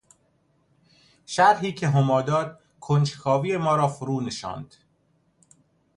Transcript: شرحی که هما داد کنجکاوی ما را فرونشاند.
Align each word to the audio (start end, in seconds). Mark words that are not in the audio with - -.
شرحی 1.25 1.73
که 1.73 1.87
هما 1.87 2.21
داد 2.21 2.59
کنجکاوی 2.79 3.57
ما 3.57 3.75
را 3.75 3.87
فرونشاند. 3.87 4.75